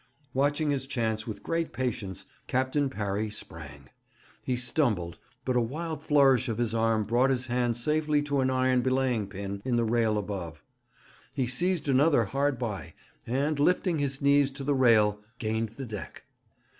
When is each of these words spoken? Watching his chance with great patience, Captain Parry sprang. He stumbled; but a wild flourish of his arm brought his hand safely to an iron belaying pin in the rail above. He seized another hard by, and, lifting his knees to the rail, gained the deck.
Watching 0.33 0.71
his 0.71 0.87
chance 0.87 1.27
with 1.27 1.43
great 1.43 1.71
patience, 1.73 2.25
Captain 2.47 2.89
Parry 2.89 3.29
sprang. 3.29 3.89
He 4.41 4.55
stumbled; 4.57 5.19
but 5.45 5.55
a 5.55 5.61
wild 5.61 6.01
flourish 6.01 6.49
of 6.49 6.57
his 6.57 6.73
arm 6.73 7.03
brought 7.03 7.29
his 7.29 7.45
hand 7.45 7.77
safely 7.77 8.23
to 8.23 8.39
an 8.39 8.49
iron 8.49 8.81
belaying 8.81 9.27
pin 9.27 9.61
in 9.63 9.75
the 9.75 9.85
rail 9.85 10.17
above. 10.17 10.63
He 11.35 11.45
seized 11.45 11.87
another 11.87 12.25
hard 12.25 12.57
by, 12.57 12.95
and, 13.27 13.59
lifting 13.59 13.99
his 13.99 14.23
knees 14.23 14.49
to 14.53 14.63
the 14.63 14.73
rail, 14.73 15.19
gained 15.37 15.69
the 15.69 15.85
deck. 15.85 16.23